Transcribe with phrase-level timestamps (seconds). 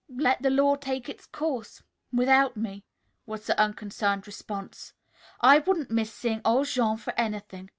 [0.17, 2.83] "Let the law take its course without me,"
[3.27, 4.93] was the unconcerned response.
[5.41, 7.69] "I wouldn't miss seeing old Jean for anything.